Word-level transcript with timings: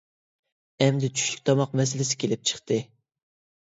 ئەمدى 0.85 1.11
چۈشلۈك 1.19 1.45
تاماق 1.51 1.79
مەسىلىسى 1.83 2.21
كېلىپ 2.25 2.53
چىقتى. 2.53 2.85